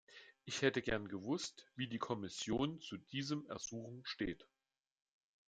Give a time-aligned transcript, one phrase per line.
[0.45, 4.47] Ich hätte gern gewusst, wie die Kommission zu diesem Ersuchen steht.